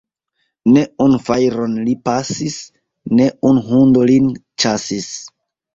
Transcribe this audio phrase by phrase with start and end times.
[0.77, 2.59] Ne unu fajron li pasis,
[3.21, 5.17] ne unu hundo lin ĉasis.